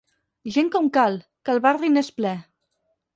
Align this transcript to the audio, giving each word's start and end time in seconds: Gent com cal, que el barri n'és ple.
Gent 0.53 0.69
com 0.75 0.87
cal, 0.95 1.17
que 1.49 1.53
el 1.57 1.61
barri 1.65 1.91
n'és 1.93 2.09
ple. 2.21 2.33